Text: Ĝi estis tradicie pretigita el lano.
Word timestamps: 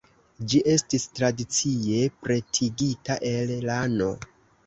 Ĝi 0.51 0.61
estis 0.75 1.03
tradicie 1.19 1.99
pretigita 2.27 3.17
el 3.35 3.51
lano. 3.67 4.09